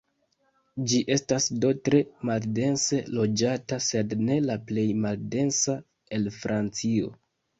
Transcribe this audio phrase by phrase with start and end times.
[0.91, 1.99] Ĝi estas do tre
[2.29, 5.77] maldense loĝata, sed ne la plej maldensa
[6.19, 7.13] el Francio.